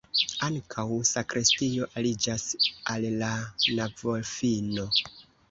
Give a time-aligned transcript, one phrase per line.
[0.45, 2.47] Ankaŭ sakristio aliĝas
[2.95, 3.31] al la
[3.81, 4.89] navofino.